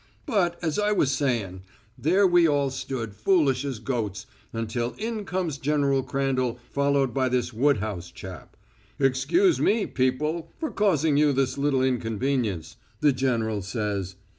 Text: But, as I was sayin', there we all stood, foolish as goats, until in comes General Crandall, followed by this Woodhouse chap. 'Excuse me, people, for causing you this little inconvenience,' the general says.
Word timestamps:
But, 0.25 0.57
as 0.63 0.79
I 0.79 0.91
was 0.93 1.11
sayin', 1.11 1.61
there 1.95 2.25
we 2.25 2.47
all 2.47 2.71
stood, 2.71 3.13
foolish 3.13 3.63
as 3.63 3.77
goats, 3.77 4.25
until 4.51 4.93
in 4.97 5.25
comes 5.25 5.59
General 5.59 6.01
Crandall, 6.01 6.57
followed 6.71 7.13
by 7.13 7.29
this 7.29 7.53
Woodhouse 7.53 8.09
chap. 8.09 8.57
'Excuse 8.99 9.61
me, 9.61 9.85
people, 9.85 10.51
for 10.57 10.71
causing 10.71 11.17
you 11.17 11.31
this 11.33 11.55
little 11.55 11.83
inconvenience,' 11.83 12.77
the 13.01 13.13
general 13.13 13.61
says. 13.61 14.15